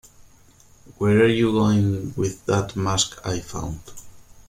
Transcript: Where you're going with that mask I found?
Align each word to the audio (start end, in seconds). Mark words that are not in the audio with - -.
Where 0.97 1.27
you're 1.27 1.51
going 1.51 2.15
with 2.15 2.47
that 2.47 2.75
mask 2.75 3.19
I 3.23 3.39
found? 3.39 3.81